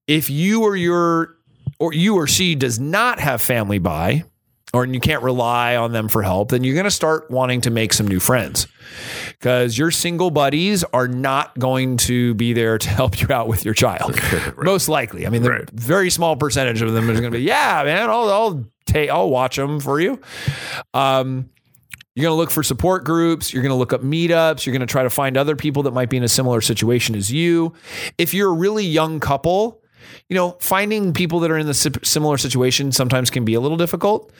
If 0.08 0.29
you 0.29 0.63
or 0.63 0.75
your 0.75 1.36
or 1.79 1.93
you 1.93 2.15
or 2.15 2.27
she 2.27 2.55
does 2.55 2.79
not 2.79 3.20
have 3.20 3.41
family 3.41 3.79
by 3.79 4.24
or 4.73 4.85
you 4.85 4.99
can't 4.99 5.21
rely 5.23 5.75
on 5.75 5.91
them 5.91 6.07
for 6.07 6.21
help, 6.23 6.49
then 6.49 6.63
you're 6.63 6.73
going 6.75 6.85
to 6.85 6.91
start 6.91 7.29
wanting 7.29 7.61
to 7.61 7.69
make 7.69 7.91
some 7.93 8.07
new 8.07 8.19
friends. 8.19 8.67
Cuz 9.39 9.77
your 9.77 9.91
single 9.91 10.31
buddies 10.31 10.83
are 10.93 11.07
not 11.07 11.57
going 11.59 11.97
to 11.97 12.33
be 12.35 12.53
there 12.53 12.77
to 12.77 12.89
help 12.99 13.19
you 13.21 13.27
out 13.31 13.47
with 13.47 13.65
your 13.65 13.73
child. 13.73 14.17
Most 14.57 14.87
likely. 14.89 15.25
I 15.27 15.29
mean, 15.29 15.41
the 15.43 15.49
Right. 15.51 15.69
very 15.71 16.09
small 16.09 16.35
percentage 16.35 16.81
of 16.81 16.93
them 16.93 17.09
is 17.09 17.19
going 17.19 17.31
to 17.31 17.37
be, 17.37 17.43
"Yeah, 17.43 17.81
man, 17.85 18.09
I'll 18.09 18.29
I'll 18.29 18.65
take 18.85 19.09
I'll 19.09 19.29
watch 19.29 19.55
them 19.57 19.79
for 19.79 19.99
you." 19.99 20.19
Um 20.93 21.49
you're 22.13 22.23
going 22.23 22.33
to 22.33 22.37
look 22.37 22.51
for 22.51 22.61
support 22.61 23.05
groups. 23.05 23.53
You're 23.53 23.63
going 23.63 23.69
to 23.71 23.75
look 23.77 23.93
up 23.93 24.01
meetups. 24.03 24.65
You're 24.65 24.73
going 24.73 24.81
to 24.81 24.85
try 24.85 25.03
to 25.03 25.09
find 25.09 25.37
other 25.37 25.55
people 25.55 25.83
that 25.83 25.91
might 25.91 26.09
be 26.09 26.17
in 26.17 26.23
a 26.25 26.27
similar 26.27 26.59
situation 26.59 27.15
as 27.15 27.31
you. 27.31 27.71
If 28.17 28.33
you're 28.33 28.49
a 28.49 28.53
really 28.53 28.83
young 28.85 29.21
couple, 29.21 29.80
you 30.29 30.36
know, 30.36 30.58
finding 30.60 31.13
people 31.13 31.39
that 31.41 31.51
are 31.51 31.58
in 31.58 31.67
the 31.67 31.74
similar 31.74 32.38
situation 32.38 32.91
sometimes 32.91 33.29
can 33.29 33.46
be 33.46 33.53
a 33.53 33.60
little 33.60 33.77
difficult. 33.77 34.31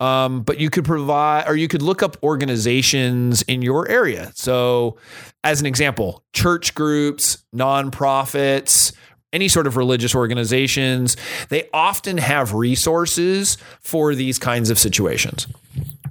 Um, 0.00 0.42
but 0.42 0.58
you 0.58 0.70
could 0.70 0.84
provide, 0.84 1.46
or 1.46 1.54
you 1.56 1.68
could 1.68 1.82
look 1.82 2.02
up 2.02 2.16
organizations 2.22 3.42
in 3.42 3.62
your 3.62 3.88
area. 3.88 4.32
So, 4.34 4.96
as 5.44 5.60
an 5.60 5.66
example, 5.66 6.24
church 6.32 6.74
groups, 6.74 7.44
nonprofits, 7.54 8.92
any 9.32 9.48
sort 9.48 9.66
of 9.66 9.76
religious 9.76 10.14
organizations, 10.14 11.16
they 11.48 11.68
often 11.72 12.18
have 12.18 12.54
resources 12.54 13.56
for 13.80 14.14
these 14.14 14.38
kinds 14.38 14.70
of 14.70 14.78
situations. 14.78 15.46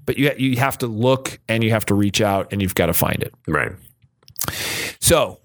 But 0.05 0.17
you 0.17 0.31
you 0.37 0.57
have 0.57 0.77
to 0.79 0.87
look 0.87 1.39
and 1.47 1.63
you 1.63 1.71
have 1.71 1.85
to 1.87 1.95
reach 1.95 2.21
out 2.21 2.51
and 2.51 2.61
you've 2.61 2.75
got 2.75 2.87
to 2.87 2.93
find 2.93 3.21
it. 3.21 3.33
Right. 3.47 3.71
So, 4.99 5.39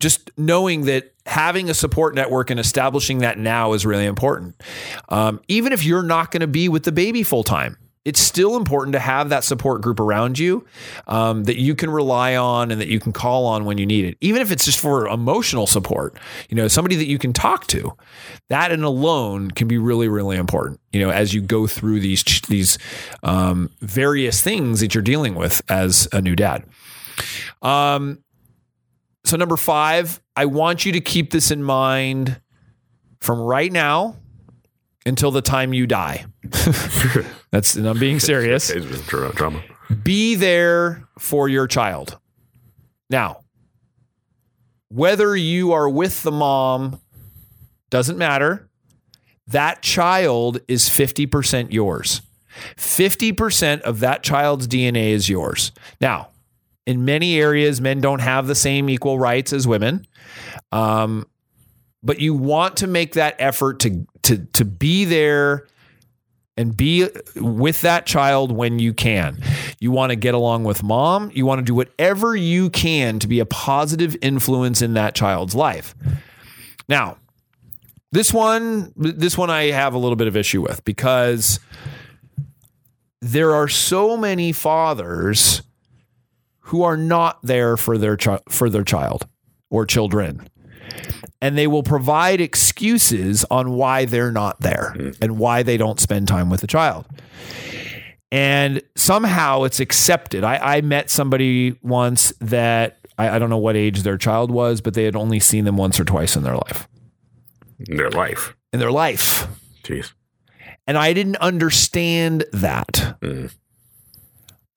just 0.00 0.30
knowing 0.36 0.84
that 0.86 1.12
having 1.26 1.68
a 1.68 1.74
support 1.74 2.14
network 2.14 2.50
and 2.50 2.58
establishing 2.58 3.18
that 3.18 3.38
now 3.38 3.72
is 3.72 3.84
really 3.84 4.06
important. 4.06 4.60
Um, 5.08 5.40
even 5.48 5.72
if 5.72 5.84
you're 5.84 6.02
not 6.02 6.30
going 6.30 6.40
to 6.40 6.46
be 6.46 6.68
with 6.68 6.84
the 6.84 6.92
baby 6.92 7.22
full 7.22 7.44
time, 7.44 7.76
it's 8.04 8.20
still 8.20 8.56
important 8.56 8.94
to 8.94 8.98
have 8.98 9.28
that 9.28 9.44
support 9.44 9.82
group 9.82 10.00
around 10.00 10.38
you 10.38 10.64
um, 11.08 11.44
that 11.44 11.60
you 11.60 11.74
can 11.74 11.90
rely 11.90 12.36
on 12.36 12.70
and 12.70 12.80
that 12.80 12.88
you 12.88 12.98
can 12.98 13.12
call 13.12 13.44
on 13.44 13.66
when 13.66 13.76
you 13.76 13.84
need 13.84 14.06
it, 14.06 14.16
even 14.22 14.40
if 14.40 14.50
it's 14.50 14.64
just 14.64 14.80
for 14.80 15.06
emotional 15.08 15.66
support. 15.66 16.16
You 16.48 16.56
know, 16.56 16.68
somebody 16.68 16.96
that 16.96 17.06
you 17.06 17.18
can 17.18 17.34
talk 17.34 17.66
to. 17.66 17.94
That 18.48 18.72
and 18.72 18.82
alone 18.82 19.50
can 19.50 19.68
be 19.68 19.76
really, 19.76 20.08
really 20.08 20.38
important. 20.38 20.80
You 20.90 21.00
know, 21.00 21.10
as 21.10 21.34
you 21.34 21.42
go 21.42 21.66
through 21.66 22.00
these 22.00 22.22
these 22.48 22.78
um, 23.22 23.70
various 23.80 24.40
things 24.40 24.80
that 24.80 24.94
you're 24.94 25.02
dealing 25.02 25.34
with 25.34 25.60
as 25.68 26.08
a 26.10 26.22
new 26.22 26.34
dad. 26.34 26.64
Um, 27.60 28.24
so 29.24 29.36
number 29.36 29.56
five, 29.56 30.20
I 30.36 30.46
want 30.46 30.86
you 30.86 30.92
to 30.92 31.00
keep 31.00 31.30
this 31.30 31.50
in 31.50 31.62
mind 31.62 32.40
from 33.20 33.40
right 33.40 33.70
now 33.70 34.16
until 35.04 35.30
the 35.30 35.42
time 35.42 35.72
you 35.72 35.86
die. 35.86 36.26
That's 37.50 37.76
and 37.76 37.86
I'm 37.86 37.98
being 37.98 38.20
serious. 38.20 38.70
It's 38.70 38.86
been 38.86 39.00
dra- 39.02 39.32
drama. 39.32 39.62
Be 40.02 40.34
there 40.34 41.08
for 41.18 41.48
your 41.48 41.66
child. 41.66 42.18
Now, 43.10 43.44
whether 44.88 45.34
you 45.34 45.72
are 45.72 45.88
with 45.88 46.22
the 46.22 46.32
mom 46.32 47.00
doesn't 47.90 48.18
matter. 48.18 48.68
That 49.46 49.82
child 49.82 50.60
is 50.68 50.88
50% 50.88 51.72
yours. 51.72 52.20
50% 52.76 53.80
of 53.82 54.00
that 54.00 54.22
child's 54.22 54.68
DNA 54.68 55.10
is 55.10 55.28
yours. 55.28 55.72
Now, 56.00 56.28
in 56.88 57.04
many 57.04 57.38
areas, 57.38 57.82
men 57.82 58.00
don't 58.00 58.22
have 58.22 58.46
the 58.46 58.54
same 58.54 58.88
equal 58.88 59.18
rights 59.18 59.52
as 59.52 59.68
women. 59.68 60.06
Um, 60.72 61.26
but 62.02 62.18
you 62.18 62.32
want 62.32 62.78
to 62.78 62.86
make 62.86 63.12
that 63.12 63.36
effort 63.38 63.80
to 63.80 64.06
to 64.22 64.38
to 64.54 64.64
be 64.64 65.04
there 65.04 65.66
and 66.56 66.74
be 66.74 67.06
with 67.36 67.82
that 67.82 68.06
child 68.06 68.50
when 68.50 68.78
you 68.78 68.94
can. 68.94 69.38
You 69.80 69.90
want 69.90 70.10
to 70.10 70.16
get 70.16 70.32
along 70.32 70.64
with 70.64 70.82
mom. 70.82 71.30
You 71.34 71.44
want 71.44 71.58
to 71.58 71.62
do 71.62 71.74
whatever 71.74 72.34
you 72.34 72.70
can 72.70 73.18
to 73.18 73.28
be 73.28 73.38
a 73.38 73.46
positive 73.46 74.16
influence 74.22 74.80
in 74.80 74.94
that 74.94 75.14
child's 75.14 75.54
life. 75.54 75.94
Now, 76.88 77.18
this 78.12 78.32
one, 78.32 78.94
this 78.96 79.36
one 79.36 79.50
I 79.50 79.64
have 79.72 79.92
a 79.92 79.98
little 79.98 80.16
bit 80.16 80.26
of 80.26 80.36
issue 80.38 80.62
with 80.62 80.82
because 80.86 81.60
there 83.20 83.54
are 83.54 83.68
so 83.68 84.16
many 84.16 84.52
fathers 84.52 85.62
who 86.68 86.82
are 86.82 86.96
not 86.96 87.38
there 87.42 87.76
for 87.76 87.98
their 87.98 88.16
chi- 88.16 88.40
for 88.48 88.70
their 88.70 88.84
child 88.84 89.26
or 89.70 89.84
children 89.84 90.48
and 91.40 91.56
they 91.56 91.66
will 91.66 91.82
provide 91.82 92.40
excuses 92.40 93.44
on 93.50 93.72
why 93.72 94.04
they're 94.04 94.32
not 94.32 94.60
there 94.60 94.94
and 95.20 95.38
why 95.38 95.62
they 95.62 95.76
don't 95.76 96.00
spend 96.00 96.26
time 96.26 96.50
with 96.50 96.60
the 96.60 96.66
child. 96.66 97.06
And 98.30 98.82
somehow 98.96 99.62
it's 99.62 99.80
accepted. 99.80 100.44
I, 100.44 100.78
I 100.78 100.80
met 100.80 101.10
somebody 101.10 101.78
once 101.82 102.32
that 102.40 102.98
I, 103.16 103.30
I 103.30 103.38
don't 103.38 103.50
know 103.50 103.58
what 103.58 103.76
age 103.76 104.02
their 104.02 104.18
child 104.18 104.50
was, 104.50 104.80
but 104.80 104.94
they 104.94 105.04
had 105.04 105.16
only 105.16 105.40
seen 105.40 105.64
them 105.64 105.76
once 105.76 105.98
or 105.98 106.04
twice 106.04 106.36
in 106.36 106.42
their 106.42 106.56
life. 106.56 106.88
In 107.88 107.96
their 107.96 108.10
life. 108.10 108.54
In 108.72 108.80
their 108.80 108.92
life. 108.92 109.46
Jeez. 109.82 110.12
And 110.86 110.98
I 110.98 111.12
didn't 111.12 111.36
understand 111.36 112.44
that. 112.52 113.16
Mm. 113.22 113.52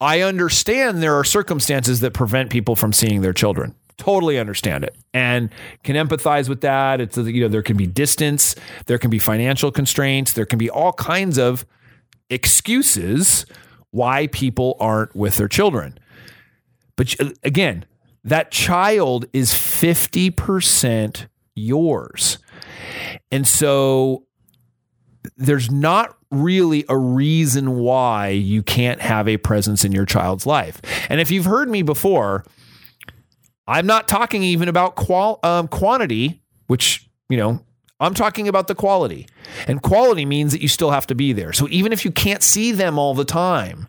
I 0.02 0.22
understand 0.22 1.02
there 1.02 1.16
are 1.16 1.24
circumstances 1.24 2.00
that 2.00 2.14
prevent 2.14 2.50
people 2.50 2.76
from 2.76 2.92
seeing 2.92 3.22
their 3.22 3.34
children. 3.34 3.76
Totally 3.98 4.40
understand 4.40 4.84
it 4.84 4.98
and 5.14 5.52
can 5.84 5.96
empathize 5.96 6.50
with 6.50 6.62
that. 6.62 7.00
It's 7.00 7.16
you 7.18 7.42
know 7.42 7.48
there 7.48 7.62
can 7.62 7.78
be 7.78 7.86
distance, 7.86 8.56
there 8.88 8.98
can 8.98 9.12
be 9.12 9.20
financial 9.20 9.72
constraints, 9.72 10.34
there 10.34 10.48
can 10.48 10.58
be 10.58 10.72
all 10.72 10.92
kinds 10.94 11.38
of 11.38 11.68
excuses 12.32 13.46
why 13.92 14.26
people 14.28 14.76
aren't 14.80 15.16
with 15.16 15.38
their 15.38 15.48
children. 15.48 16.00
But 16.96 17.20
uh, 17.22 17.30
again, 17.44 17.86
that 18.24 18.50
child 18.50 19.26
is 19.34 19.54
50% 19.54 21.28
yours. 21.56 22.38
And 23.32 23.48
so 23.48 24.26
there's 25.38 25.70
not 25.70 26.18
really 26.32 26.86
a 26.90 26.98
reason 26.98 27.78
why 27.80 28.30
you 28.30 28.64
can't 28.64 29.02
have 29.02 29.28
a 29.28 29.38
presence 29.38 29.84
in 29.84 29.92
your 29.92 30.06
child's 30.06 30.46
life. 30.46 30.82
And 31.10 31.20
if 31.20 31.30
you've 31.30 31.46
heard 31.46 31.70
me 31.70 31.82
before, 31.82 32.46
I'm 33.68 33.86
not 33.86 34.08
talking 34.08 34.44
even 34.44 34.68
about 34.68 34.96
qual 34.96 35.40
um, 35.44 35.68
quantity, 35.68 36.42
which 36.68 37.10
you 37.30 37.38
know 37.38 37.64
I'm 38.00 38.14
talking 38.16 38.48
about 38.48 38.68
the 38.68 38.76
quality. 38.76 39.28
And 39.68 39.82
quality 39.82 40.26
means 40.26 40.52
that 40.54 40.62
you 40.62 40.68
still 40.68 40.92
have 40.92 41.06
to 41.08 41.16
be 41.16 41.34
there. 41.34 41.54
So 41.54 41.68
even 41.70 41.94
if 41.94 42.04
you 42.04 42.12
can't 42.12 42.42
see 42.42 42.72
them 42.72 42.98
all 42.98 43.14
the 43.14 43.26
time, 43.26 43.88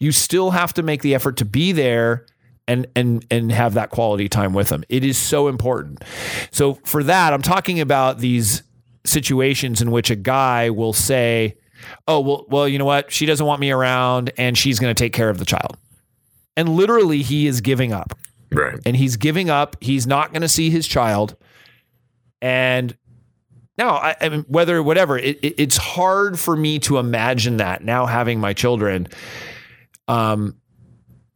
you 0.00 0.10
still 0.10 0.50
have 0.50 0.74
to 0.74 0.82
make 0.82 1.02
the 1.02 1.14
effort 1.14 1.36
to 1.38 1.44
be 1.44 1.72
there 1.72 2.26
and 2.66 2.86
and 2.96 3.24
and 3.30 3.52
have 3.52 3.74
that 3.74 3.90
quality 3.90 4.28
time 4.28 4.54
with 4.54 4.68
them. 4.68 4.84
It 4.88 5.04
is 5.04 5.16
so 5.16 5.48
important. 5.48 6.02
So 6.50 6.74
for 6.84 7.04
that, 7.04 7.32
I'm 7.32 7.42
talking 7.42 7.80
about 7.80 8.18
these 8.18 8.62
situations 9.04 9.82
in 9.82 9.90
which 9.90 10.10
a 10.10 10.16
guy 10.16 10.70
will 10.70 10.92
say, 10.92 11.56
"Oh, 12.08 12.20
well 12.20 12.46
well, 12.48 12.68
you 12.68 12.78
know 12.78 12.84
what? 12.84 13.12
She 13.12 13.26
doesn't 13.26 13.46
want 13.46 13.60
me 13.60 13.70
around 13.70 14.32
and 14.38 14.56
she's 14.56 14.78
going 14.78 14.94
to 14.94 15.00
take 15.00 15.12
care 15.12 15.28
of 15.30 15.38
the 15.38 15.44
child." 15.44 15.76
And 16.56 16.68
literally 16.68 17.22
he 17.22 17.46
is 17.46 17.60
giving 17.60 17.92
up. 17.92 18.16
Right. 18.52 18.78
And 18.86 18.96
he's 18.96 19.16
giving 19.16 19.50
up. 19.50 19.76
He's 19.80 20.06
not 20.06 20.32
going 20.32 20.42
to 20.42 20.48
see 20.48 20.70
his 20.70 20.86
child. 20.86 21.36
And 22.40 22.96
now, 23.76 23.96
I, 23.96 24.16
I 24.20 24.28
mean, 24.28 24.44
whether 24.48 24.82
whatever, 24.82 25.18
it, 25.18 25.38
it, 25.42 25.54
it's 25.58 25.76
hard 25.76 26.38
for 26.38 26.54
me 26.54 26.78
to 26.80 26.98
imagine 26.98 27.56
that 27.56 27.82
now 27.82 28.06
having 28.06 28.38
my 28.38 28.52
children. 28.52 29.08
Um, 30.06 30.56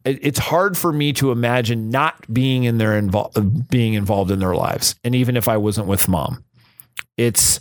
it, 0.05 0.19
it's 0.23 0.39
hard 0.39 0.77
for 0.77 0.93
me 0.93 1.13
to 1.15 1.33
imagine 1.33 1.91
not 1.91 2.33
being 2.33 2.65
in 2.65 2.79
their 2.79 2.97
involved, 2.97 3.69
being 3.69 3.95
involved 3.95 4.31
in 4.31 4.39
their 4.39 4.55
lives, 4.55 4.95
and 5.03 5.15
even 5.15 5.37
if 5.37 5.49
I 5.49 5.57
wasn't 5.57 5.89
with 5.89 6.07
mom, 6.07 6.45
it's 7.17 7.61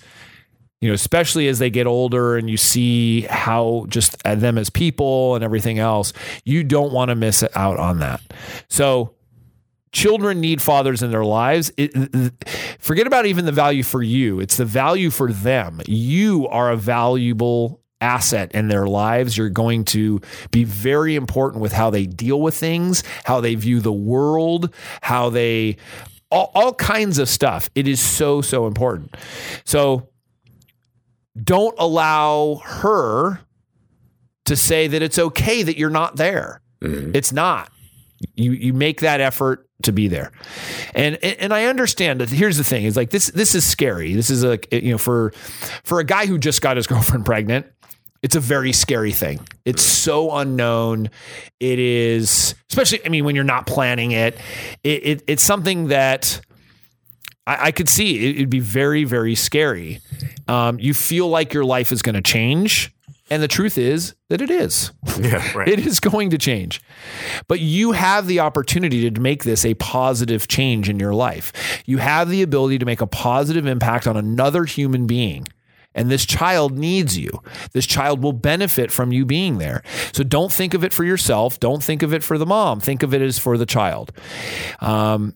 you 0.79 0.89
know, 0.89 0.94
especially 0.94 1.48
as 1.48 1.58
they 1.60 1.70
get 1.70 1.88
older 1.88 2.38
and 2.38 2.50
you 2.50 2.58
see 2.58 3.22
how 3.22 3.86
just 3.89 4.15
uh, 4.25 4.36
them 4.36 4.58
as 4.58 4.70
people 4.70 5.34
and 5.36 5.44
everything 5.44 5.79
else, 5.79 6.13
you 6.46 6.63
don't 6.63 6.94
want 6.94 7.10
to 7.10 7.15
miss 7.15 7.44
out 7.56 7.79
on 7.79 8.00
that. 8.00 8.22
So 8.70 9.15
children 9.91 10.39
need 10.39 10.62
fathers 10.62 11.01
in 11.01 11.10
their 11.10 11.25
lives. 11.25 11.72
It, 11.77 11.91
forget 12.79 13.08
about 13.08 13.25
even 13.25 13.46
the 13.46 13.51
value 13.51 13.82
for 13.82 14.03
you. 14.03 14.39
It's 14.39 14.58
the 14.58 14.65
value 14.65 15.10
for 15.10 15.32
them. 15.32 15.82
You 15.88 16.48
are 16.50 16.72
a 16.72 16.77
valuable 16.77 17.82
asset 18.00 18.51
in 18.51 18.67
their 18.67 18.86
lives. 18.86 19.36
You're 19.36 19.50
going 19.50 19.84
to 19.86 20.22
be 20.51 20.63
very 20.63 21.15
important 21.15 21.62
with 21.63 21.74
how 21.74 21.89
they 21.89 22.06
deal 22.06 22.39
with 22.39 22.56
things, 22.56 23.03
how 23.24 23.41
they 23.41 23.56
view 23.56 23.79
the 23.79 23.91
world, 23.91 24.72
how 25.01 25.32
they 25.32 25.77
all, 26.30 26.52
all 26.54 26.74
kinds 26.74 27.20
of 27.20 27.30
stuff. 27.30 27.70
It 27.76 27.88
is 27.88 28.02
so 28.02 28.42
so 28.42 28.68
important. 28.68 29.16
So 29.66 30.10
don't 31.42 31.76
allow 31.78 32.62
her 32.64 33.42
to 34.46 34.56
say 34.56 34.88
that 34.88 35.02
it's 35.02 35.20
okay 35.20 35.64
that 35.64 35.78
you're 35.78 35.90
not 35.90 36.16
there. 36.16 36.62
Mm-hmm. 36.82 37.12
It's 37.16 37.32
not. 37.32 37.72
You 38.36 38.52
you 38.52 38.74
make 38.74 39.02
that 39.02 39.22
effort 39.22 39.68
to 39.84 39.92
be 39.92 40.08
there. 40.08 40.32
And 40.96 41.24
and 41.24 41.54
I 41.54 41.66
understand 41.66 42.22
that 42.22 42.30
here's 42.30 42.58
the 42.58 42.64
thing 42.64 42.86
is 42.86 42.98
like 42.98 43.12
this 43.12 43.28
this 43.28 43.54
is 43.54 43.64
scary. 43.64 44.14
This 44.14 44.30
is 44.30 44.44
a 44.44 44.60
you 44.72 44.92
know 44.92 44.98
for 44.98 45.32
for 45.84 46.00
a 46.00 46.04
guy 46.04 46.26
who 46.26 46.38
just 46.38 46.62
got 46.62 46.78
his 46.78 46.88
girlfriend 46.88 47.26
pregnant, 47.26 47.68
it's 48.28 48.36
a 48.36 48.42
very 48.42 48.74
scary 48.74 49.14
thing. 49.14 49.40
It's 49.64 49.82
so 49.82 50.36
unknown. 50.36 51.10
It 51.62 51.80
is 51.80 52.56
especially 52.70 53.06
I 53.06 53.10
mean 53.10 53.24
when 53.24 53.36
you're 53.36 53.46
not 53.46 53.66
planning 53.66 54.12
it, 54.12 54.38
it, 54.84 55.06
it 55.06 55.24
it's 55.28 55.44
something 55.44 55.88
that 55.88 56.42
I, 57.46 57.68
I 57.68 57.72
could 57.72 57.88
see 57.88 58.32
it, 58.32 58.38
would 58.40 58.50
be 58.50 58.60
very 58.60 59.06
very 59.06 59.34
scary. 59.34 60.02
Um, 60.50 60.78
you 60.78 60.94
feel 60.94 61.30
like 61.30 61.54
your 61.54 61.64
life 61.64 61.94
is 61.94 62.02
going 62.02 62.16
to 62.16 62.22
change 62.22 62.94
and 63.30 63.42
the 63.42 63.48
truth 63.48 63.78
is 63.78 64.14
that 64.28 64.42
it 64.42 64.52
is. 64.52 64.92
Yeah, 65.20 65.58
right. 65.58 65.68
It 65.68 65.80
is 65.80 66.00
going 66.00 66.30
to 66.32 66.38
change. 66.38 66.80
But 67.48 67.60
you 67.60 67.94
have 67.94 68.28
the 68.28 68.42
opportunity 68.42 69.10
to 69.10 69.22
make 69.22 69.46
this 69.46 69.66
a 69.66 69.74
positive 69.76 70.48
change 70.48 70.90
in 70.90 71.00
your 71.00 71.14
life. 71.14 71.82
You 71.88 71.98
have 71.98 72.30
the 72.30 72.44
ability 72.44 72.78
to 72.80 72.86
make 72.86 73.02
a 73.02 73.08
positive 73.08 73.66
impact 73.66 74.06
on 74.06 74.16
another 74.16 74.66
human 74.66 75.08
being. 75.08 75.48
And 75.98 76.10
this 76.10 76.25
child 76.25 76.77
needs 76.77 77.18
you. 77.18 77.42
This 77.74 77.86
child 77.86 78.24
will 78.24 78.34
benefit 78.34 78.92
from 78.92 79.12
you 79.12 79.25
being 79.25 79.58
there. 79.58 79.84
So 80.13 80.24
don't 80.24 80.51
think 80.51 80.74
of 80.74 80.84
it 80.84 80.94
for 80.94 81.04
yourself. 81.04 81.60
Don't 81.60 81.84
think 81.84 82.04
of 82.04 82.13
it 82.13 82.24
for 82.24 82.38
the 82.38 82.46
mom. 82.46 82.80
Think 82.80 83.04
of 83.04 83.13
it 83.13 83.22
as 83.22 83.39
for 83.39 83.58
the 83.58 83.66
child. 83.66 84.13
Um, 84.80 85.36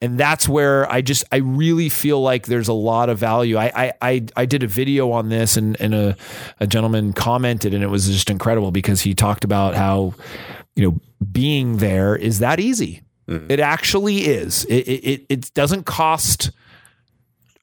and 0.00 0.18
that's 0.18 0.48
where 0.48 0.90
I 0.90 1.00
just 1.00 1.24
I 1.30 1.36
really 1.36 1.88
feel 1.88 2.20
like 2.20 2.46
there's 2.46 2.68
a 2.68 2.72
lot 2.72 3.08
of 3.08 3.18
value. 3.18 3.56
I 3.56 3.72
I 3.74 3.92
I, 4.02 4.26
I 4.36 4.46
did 4.46 4.62
a 4.62 4.66
video 4.66 5.12
on 5.12 5.28
this 5.28 5.56
and 5.56 5.80
and 5.80 5.94
a, 5.94 6.16
a 6.58 6.66
gentleman 6.66 7.12
commented 7.12 7.74
and 7.74 7.84
it 7.84 7.88
was 7.88 8.08
just 8.08 8.28
incredible 8.28 8.72
because 8.72 9.02
he 9.02 9.14
talked 9.14 9.44
about 9.44 9.74
how 9.74 10.14
you 10.74 10.90
know 10.90 11.00
being 11.30 11.76
there 11.76 12.16
is 12.16 12.40
that 12.40 12.58
easy. 12.58 13.02
It 13.28 13.60
actually 13.60 14.26
is. 14.26 14.64
It, 14.64 14.88
it 14.88 15.26
it 15.28 15.54
doesn't 15.54 15.84
cost 15.86 16.50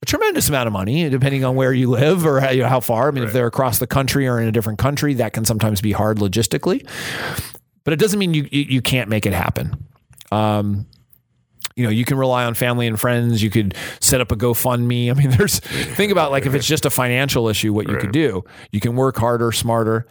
a 0.02 0.06
tremendous 0.06 0.48
amount 0.48 0.68
of 0.68 0.74
money, 0.74 1.10
depending 1.10 1.44
on 1.44 1.56
where 1.56 1.74
you 1.74 1.90
live 1.90 2.26
or 2.26 2.40
how, 2.40 2.52
you 2.52 2.64
know, 2.64 2.70
how 2.70 2.80
far. 2.80 3.10
I 3.10 3.12
mean, 3.12 3.24
if 3.24 3.34
they're 3.34 3.48
across 3.48 3.80
the 3.80 3.88
country 3.88 4.28
or 4.28 4.40
in 4.40 4.48
a 4.48 4.52
different 4.52 4.80
country, 4.80 5.14
that 5.16 5.34
can 5.34 5.44
sometimes 5.44 5.82
be 5.82 5.92
hard 5.92 6.20
logistically. 6.20 6.88
But 7.84 7.94
it 7.94 8.00
doesn't 8.00 8.20
mean 8.20 8.34
you 8.34 8.48
you, 8.52 8.82
can't 8.82 9.10
make 9.10 9.26
it 9.26 9.34
happen. 9.34 9.88
Um, 10.32 10.86
you 11.76 11.84
know, 11.84 11.90
you 11.90 12.06
can 12.06 12.18
rely 12.18 12.46
on 12.46 12.54
family 12.54 12.88
and 12.88 13.00
friends. 13.00 13.42
You 13.42 13.50
could 13.50 13.76
set 14.00 14.22
up 14.22 14.32
a 14.32 14.36
GoFundMe. 14.36 15.10
I 15.10 15.14
mean, 15.14 15.30
there's 15.38 15.60
think 15.60 16.12
about 16.12 16.32
like 16.32 16.46
if 16.46 16.54
it's 16.54 16.68
just 16.68 16.86
a 16.86 16.90
financial 16.90 17.50
issue, 17.50 17.74
what 17.74 17.90
you 17.90 17.98
could 17.98 18.12
do. 18.12 18.44
You 18.72 18.80
can 18.80 18.96
work 18.96 19.18
harder, 19.18 19.52
smarter. 19.52 20.08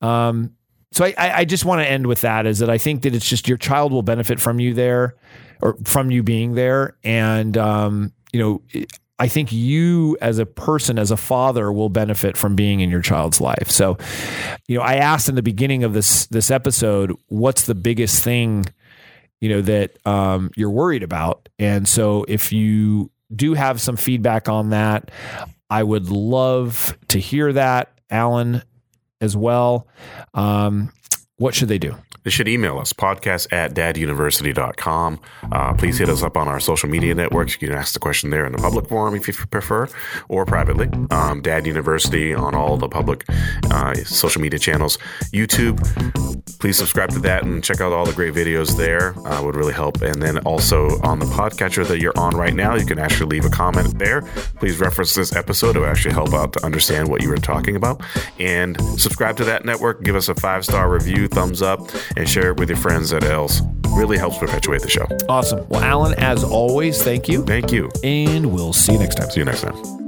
Um, 0.00 0.56
so 0.92 1.06
I, 1.06 1.14
I 1.16 1.44
just 1.46 1.64
want 1.64 1.80
to 1.80 1.90
end 1.90 2.06
with 2.06 2.20
that 2.20 2.44
is 2.44 2.58
that 2.58 2.68
I 2.68 2.76
think 2.76 3.02
that 3.02 3.14
it's 3.14 3.26
just 3.26 3.48
your 3.48 3.56
child 3.56 3.92
will 3.92 4.02
benefit 4.02 4.40
from 4.40 4.60
you 4.60 4.74
there 4.74 5.16
or 5.62 5.76
from 5.84 6.10
you 6.10 6.22
being 6.22 6.54
there. 6.54 6.96
And, 7.02 7.56
um, 7.56 8.12
you 8.32 8.40
know, 8.40 8.84
I 9.22 9.28
think 9.28 9.52
you 9.52 10.18
as 10.20 10.40
a 10.40 10.46
person, 10.46 10.98
as 10.98 11.12
a 11.12 11.16
father, 11.16 11.70
will 11.70 11.88
benefit 11.88 12.36
from 12.36 12.56
being 12.56 12.80
in 12.80 12.90
your 12.90 13.02
child's 13.02 13.40
life. 13.40 13.70
So, 13.70 13.96
you 14.66 14.76
know, 14.76 14.82
I 14.82 14.96
asked 14.96 15.28
in 15.28 15.36
the 15.36 15.44
beginning 15.44 15.84
of 15.84 15.92
this 15.92 16.26
this 16.26 16.50
episode, 16.50 17.16
what's 17.28 17.66
the 17.66 17.76
biggest 17.76 18.24
thing, 18.24 18.64
you 19.40 19.48
know, 19.48 19.60
that 19.60 19.96
um, 20.04 20.50
you're 20.56 20.70
worried 20.70 21.04
about? 21.04 21.48
And 21.60 21.86
so, 21.86 22.24
if 22.26 22.52
you 22.52 23.12
do 23.32 23.54
have 23.54 23.80
some 23.80 23.96
feedback 23.96 24.48
on 24.48 24.70
that, 24.70 25.12
I 25.70 25.84
would 25.84 26.08
love 26.08 26.98
to 27.06 27.20
hear 27.20 27.52
that, 27.52 27.96
Alan, 28.10 28.64
as 29.20 29.36
well. 29.36 29.86
Um, 30.34 30.92
what 31.36 31.54
should 31.54 31.68
they 31.68 31.78
do? 31.78 31.94
They 32.24 32.30
should 32.30 32.48
email 32.48 32.78
us, 32.78 32.92
podcast 32.92 33.52
at 33.52 33.74
daduniversity.com. 33.74 35.20
Uh, 35.50 35.74
please 35.74 35.98
hit 35.98 36.08
us 36.08 36.22
up 36.22 36.36
on 36.36 36.46
our 36.48 36.60
social 36.60 36.88
media 36.88 37.14
networks. 37.14 37.60
You 37.60 37.68
can 37.68 37.76
ask 37.76 37.94
the 37.94 37.98
question 37.98 38.30
there 38.30 38.46
in 38.46 38.52
the 38.52 38.58
public 38.58 38.88
forum 38.88 39.14
if 39.14 39.26
you 39.26 39.34
prefer, 39.34 39.88
or 40.28 40.46
privately. 40.46 40.88
Um, 41.10 41.42
Dad 41.42 41.66
University 41.66 42.32
on 42.32 42.54
all 42.54 42.76
the 42.76 42.88
public 42.88 43.24
uh, 43.70 43.94
social 43.94 44.40
media 44.40 44.58
channels. 44.58 44.98
YouTube, 45.32 45.80
please 46.60 46.76
subscribe 46.76 47.10
to 47.10 47.18
that 47.20 47.42
and 47.42 47.62
check 47.64 47.80
out 47.80 47.92
all 47.92 48.04
the 48.04 48.12
great 48.12 48.34
videos 48.34 48.76
there. 48.76 49.14
Uh, 49.26 49.42
would 49.42 49.56
really 49.56 49.72
help. 49.72 50.00
And 50.02 50.22
then 50.22 50.38
also 50.38 51.00
on 51.02 51.18
the 51.18 51.26
podcatcher 51.26 51.86
that 51.88 52.00
you're 52.00 52.16
on 52.16 52.36
right 52.36 52.54
now, 52.54 52.76
you 52.76 52.86
can 52.86 52.98
actually 52.98 53.30
leave 53.30 53.44
a 53.44 53.50
comment 53.50 53.98
there. 53.98 54.22
Please 54.60 54.78
reference 54.78 55.14
this 55.14 55.34
episode. 55.34 55.76
It 55.76 55.80
will 55.80 55.86
actually 55.86 56.14
help 56.14 56.32
out 56.34 56.52
to 56.52 56.64
understand 56.64 57.08
what 57.08 57.22
you 57.22 57.28
were 57.28 57.36
talking 57.36 57.74
about. 57.74 58.00
And 58.38 58.80
subscribe 59.00 59.36
to 59.38 59.44
that 59.44 59.64
network. 59.64 60.04
Give 60.04 60.14
us 60.14 60.28
a 60.28 60.34
five 60.34 60.64
star 60.64 60.88
review, 60.88 61.26
thumbs 61.26 61.62
up 61.62 61.80
and 62.16 62.28
share 62.28 62.50
it 62.50 62.58
with 62.58 62.68
your 62.68 62.78
friends 62.78 63.10
that 63.10 63.24
else 63.24 63.62
really 63.88 64.18
helps 64.18 64.38
perpetuate 64.38 64.82
the 64.82 64.88
show. 64.88 65.06
Awesome. 65.28 65.66
Well, 65.68 65.82
Alan, 65.82 66.14
as 66.18 66.44
always, 66.44 67.02
thank 67.02 67.28
you. 67.28 67.44
Thank 67.44 67.72
you. 67.72 67.90
And 68.02 68.52
we'll 68.52 68.72
see 68.72 68.92
you 68.92 68.98
next 68.98 69.16
time. 69.16 69.30
See 69.30 69.40
you 69.40 69.44
next 69.44 69.62
time. 69.62 70.01